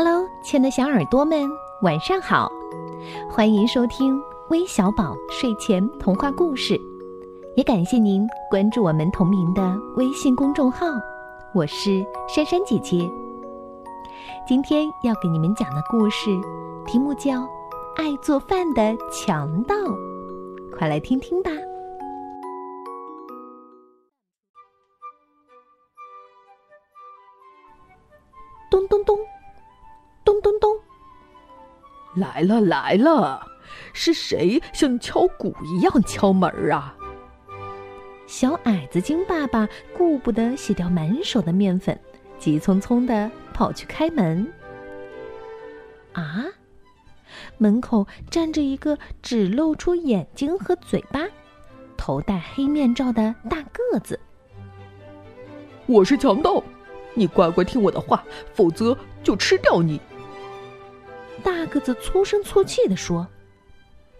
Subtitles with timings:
[0.00, 1.50] Hello，亲爱的小耳朵们，
[1.82, 2.48] 晚上好！
[3.28, 4.16] 欢迎收听
[4.48, 6.80] 微小宝睡前童话故事，
[7.56, 10.86] 也感谢您关注我们同名的微信公众号。
[11.52, 13.10] 我是珊珊姐姐。
[14.46, 16.30] 今天要给你们讲的故事
[16.86, 17.40] 题目叫
[17.96, 19.74] 《爱做饭的强盗》，
[20.78, 21.50] 快来听听吧。
[28.70, 29.18] 咚咚咚。
[32.18, 33.46] 来了来了，
[33.92, 36.94] 是谁像敲鼓一样敲门啊？
[38.26, 41.98] 小矮子精爸爸顾不得洗掉满手的面粉，
[42.38, 44.46] 急匆匆的跑去开门。
[46.12, 46.44] 啊！
[47.56, 51.20] 门口站着一个只露出眼睛和嘴巴、
[51.96, 54.18] 头戴黑面罩的大个子。
[55.86, 56.62] 我是强盗，
[57.14, 58.22] 你乖乖听我的话，
[58.52, 60.00] 否则就吃掉你。
[61.42, 63.26] 大个子粗声粗气地说：“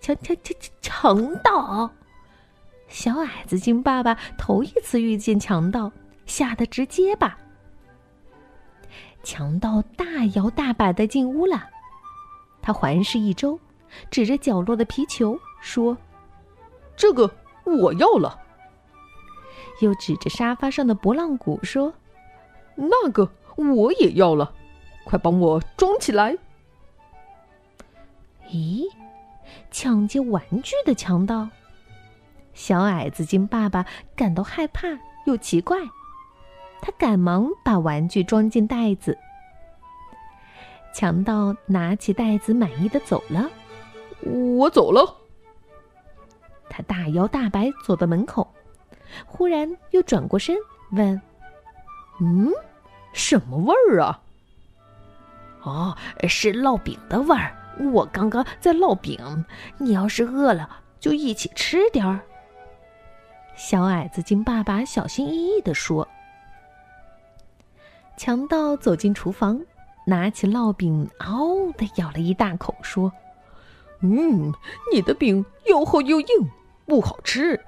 [0.00, 1.90] 强强强强强盗！”
[2.88, 5.90] 小矮子金爸爸头一次遇见强盗，
[6.26, 7.36] 吓得直结巴。
[9.22, 10.04] 强盗大
[10.34, 11.68] 摇大摆的进屋了，
[12.60, 13.58] 他环视一周，
[14.10, 15.96] 指着角落的皮球说
[16.94, 17.30] ：“这个
[17.64, 18.38] 我要了。”
[19.80, 21.92] 又指着沙发上的拨浪鼓说
[22.76, 24.52] ：“那个我也要了，
[25.04, 26.36] 快帮我装起来。”
[28.54, 28.86] 咦，
[29.72, 31.48] 抢劫玩具的强盗！
[32.52, 34.86] 小矮子精爸爸感到害怕
[35.26, 35.76] 又奇怪，
[36.80, 39.18] 他赶忙把玩具装进袋子。
[40.94, 43.50] 强盗拿起袋子，满意的走了。
[44.22, 45.16] 我走了。
[46.70, 48.54] 他大摇大摆走到门口，
[49.26, 50.56] 忽然又转过身
[50.92, 51.20] 问
[52.22, 52.52] ：“嗯，
[53.12, 54.22] 什么味儿啊
[55.62, 55.96] ？”“哦，
[56.28, 59.44] 是烙饼的味儿。”我刚刚在烙饼，
[59.78, 60.68] 你要是饿了，
[61.00, 62.20] 就一起吃点儿。
[63.56, 66.06] 小矮子金爸爸小心翼翼地说。
[68.16, 69.60] 强盗走进厨房，
[70.06, 73.12] 拿起烙饼，嗷的咬了一大口，说
[74.02, 74.52] ：“嗯，
[74.92, 76.26] 你的饼又厚又硬，
[76.86, 77.60] 不好吃。”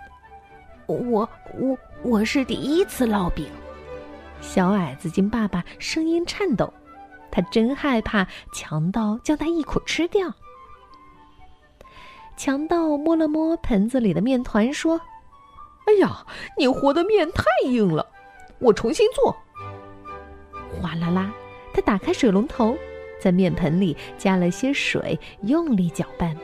[0.87, 1.29] 我
[1.59, 3.49] 我我是第一次烙饼。
[4.41, 6.73] 小矮子金爸爸声音颤抖。
[7.37, 10.33] 他真害怕强盗将他一口吃掉。
[12.35, 14.99] 强盗摸了摸盆子里的面团，说
[15.85, 16.25] ：“哎呀，
[16.57, 18.07] 你和的面太硬了，
[18.59, 19.37] 我重新做。”
[20.81, 21.31] 哗啦啦，
[21.75, 22.75] 他打开水龙头，
[23.21, 26.35] 在面盆里加了些水，用力搅拌，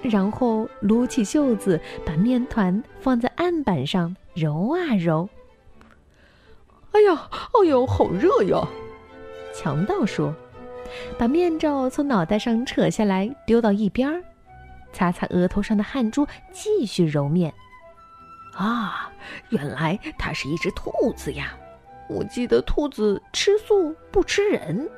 [0.00, 5.28] 然后撸起袖子，把面团放在案板上揉啊揉。
[6.92, 8.66] 哎呀，哎呦，好热呀！
[9.60, 10.32] 强盗说
[11.18, 14.22] ：“把面罩从脑袋上扯下来，丢到一边儿，
[14.92, 17.52] 擦擦额头上的汗珠，继续揉面。
[18.54, 19.10] 啊，
[19.48, 21.58] 原来它是一只兔子呀！
[22.08, 24.88] 我记得兔子吃素不吃人。”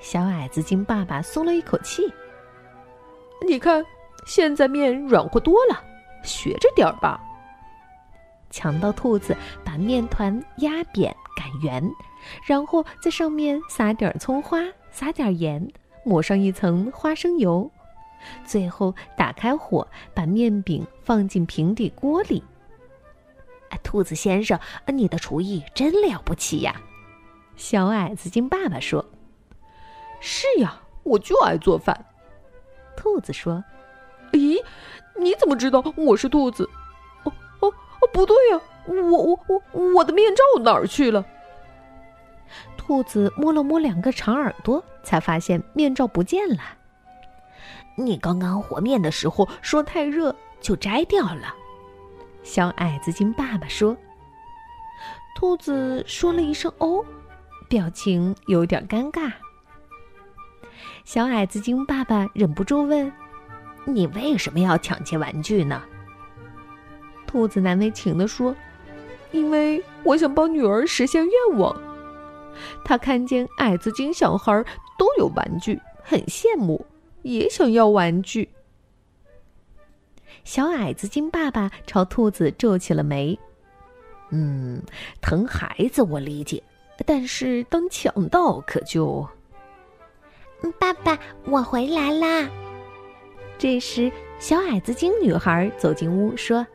[0.00, 2.10] 小矮子精爸爸松了一口气。
[3.46, 3.84] 你看，
[4.24, 5.78] 现在面软和多了，
[6.24, 7.20] 学着点儿吧。
[8.48, 11.86] 强盗兔子把面团压扁擀圆。
[12.46, 14.58] 然后在上面撒点葱花，
[14.90, 15.72] 撒点盐，
[16.04, 17.70] 抹上一层花生油，
[18.44, 22.42] 最后打开火，把面饼放进平底锅里。
[23.82, 26.80] 兔子先生，你的厨艺真了不起呀！
[27.56, 29.04] 小矮子精爸爸说
[30.20, 32.06] ：“是呀，我就爱做饭。”
[32.96, 33.64] 兔子说
[34.32, 34.62] ：“咦，
[35.18, 36.68] 你怎么知道我是兔子？
[37.24, 41.24] 哦哦哦，不对呀，我我我我的面罩哪儿去了？”
[42.92, 46.58] 兔子摸了摸两个长耳朵，才发现面罩不见了。
[47.96, 51.54] 你刚刚和面的时候说太热，就摘掉了。
[52.42, 53.96] 小矮子精爸爸说。
[55.34, 57.02] 兔子说了一声“哦”，
[57.66, 59.32] 表情有点尴尬。
[61.02, 63.10] 小矮子精爸爸忍不住问
[63.88, 65.82] ：“你为什么要抢劫玩具呢？”
[67.26, 68.54] 兔子难为情地说
[69.32, 71.74] ：“因为我想帮女儿实现愿望。”
[72.84, 74.64] 他看见矮子精小孩
[74.98, 76.84] 都有玩具，很羡慕，
[77.22, 78.48] 也想要玩具。
[80.44, 83.38] 小矮子精爸爸朝兔子皱起了眉
[84.30, 84.82] ：“嗯，
[85.20, 86.62] 疼孩子我理解，
[87.06, 89.26] 但是当强盗可就……”
[90.78, 92.48] 爸爸，我回来啦！
[93.58, 96.66] 这时，小矮子精女孩走进屋说：“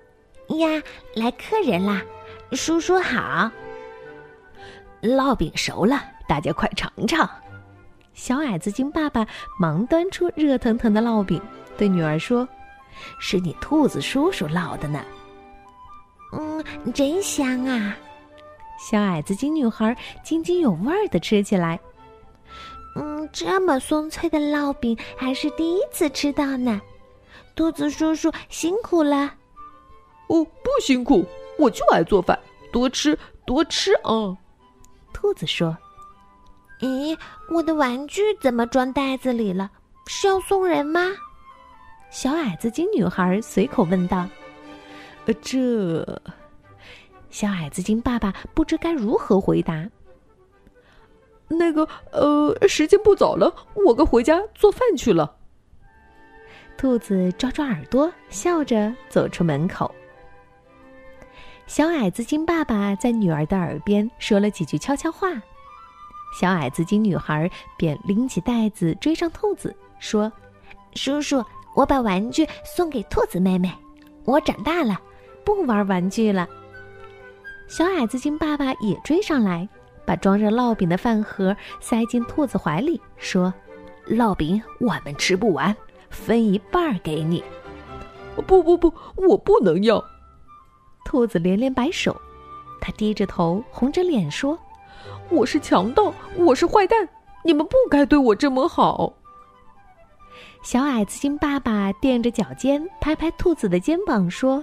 [0.59, 0.81] 呀，
[1.15, 2.03] 来客人啦！
[2.51, 3.51] 叔叔好。”
[5.02, 7.30] 烙饼熟了，大家快尝尝。
[8.14, 9.26] 小矮子精爸爸
[9.60, 11.42] 忙端出热腾腾的烙饼，
[11.78, 12.48] 对女儿说
[13.20, 15.00] ：“是你兔子叔叔烙的呢。
[16.34, 16.64] ”“嗯，
[16.94, 17.96] 真香啊！”
[18.80, 21.80] 小矮子精女孩津津有味的吃起来。
[22.98, 26.82] “嗯，这么松脆的烙饼还是第一次吃到呢。”
[27.56, 29.34] 兔子叔叔辛苦了。
[30.28, 31.26] 哦，不辛苦，
[31.58, 32.38] 我就爱做饭，
[32.72, 34.36] 多吃多吃啊。
[35.18, 35.75] 兔子说。
[36.80, 37.18] 咦，
[37.50, 39.72] 我的玩具怎么装袋子里了？
[40.06, 41.02] 是要送人吗？
[42.12, 44.28] 小矮子精女孩随口问道。
[45.25, 46.22] 呃，这……
[47.31, 49.90] 小矮子精爸爸不知该如何回答。
[51.48, 55.36] 那个，呃，时间不早了，我该回家做饭去了。
[56.78, 59.92] 兔子抓抓耳朵，笑着走出门口。
[61.68, 65.28] 小矮子精爸爸在女儿的耳边说了几句悄悄话。
[66.40, 70.31] 小矮子精女孩便拎起袋子追上兔子，说
[70.96, 71.44] ：“叔叔，
[71.75, 73.69] 我把玩具送给兔子妹妹。
[74.24, 74.98] 我长大了，
[75.44, 76.48] 不玩玩具了。”
[77.68, 79.68] 小矮子精爸爸也追上来，
[80.06, 83.54] 把装着烙饼的饭盒塞进兔子怀里，说
[84.08, 85.75] ：“烙饼我们吃不完，
[86.10, 87.44] 分一半给你。
[88.48, 90.02] ”“不不不，我不能要！”
[91.07, 92.13] 兔子连连摆手，
[92.81, 94.59] 他低着头，红着脸说。
[95.30, 97.07] 我是强盗，我是坏蛋，
[97.45, 99.13] 你们不该对我这么好。
[100.62, 104.62] 小矮子金爸爸垫着脚尖，拍拍兔子的肩膀，说：“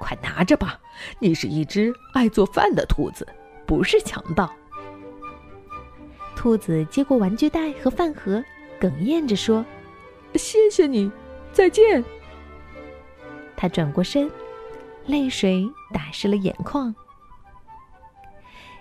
[0.00, 0.76] 快拿着吧，
[1.20, 3.24] 你是一只爱做饭的兔子，
[3.64, 4.52] 不是强盗。”
[6.34, 8.42] 兔子接过玩具袋和饭盒，
[8.80, 9.64] 哽咽着说
[10.34, 11.08] ：“谢谢你，
[11.52, 12.04] 再见。”
[13.56, 14.28] 他转过身，
[15.06, 16.94] 泪水打湿了眼眶。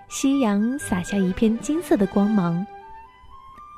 [0.07, 2.65] 夕阳洒下一片金色的光芒。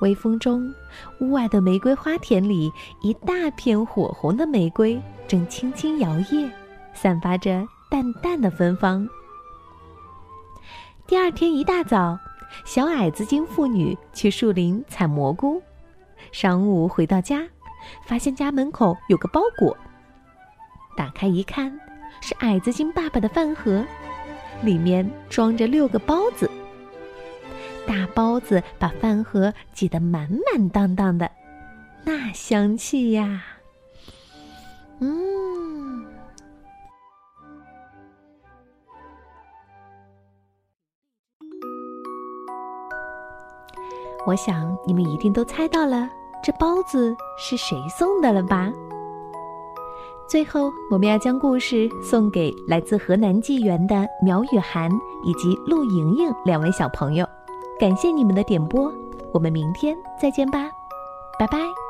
[0.02, 0.72] 微风中，
[1.20, 2.72] 屋外的玫瑰花田里，
[3.02, 6.52] 一大片火红的玫瑰正轻轻摇曳，
[6.94, 9.08] 散发着淡淡的芬芳。
[11.08, 12.20] 第二天一大早，
[12.64, 15.60] 小矮子精妇女去树林采蘑菇，
[16.32, 17.48] 晌午回到家，
[18.06, 19.76] 发现家门口有个包裹。
[20.96, 21.80] 打开一看，
[22.22, 23.86] 是矮子精爸爸的饭盒。
[24.64, 26.50] 里面装着六个包子，
[27.86, 31.30] 大包子把饭盒挤得满满当当的，
[32.04, 33.44] 那香气呀！
[35.00, 36.04] 嗯，
[44.26, 46.10] 我想你们一定都猜到了，
[46.44, 48.74] 这包子是谁送的了吧？
[50.28, 54.92] 最后，我们要将故事送给来自河南济源的苗雨涵
[55.24, 57.26] 以及陆莹莹两位小朋友，
[57.80, 58.92] 感谢你们的点播，
[59.34, 60.70] 我们明天再见吧，
[61.40, 61.87] 拜拜。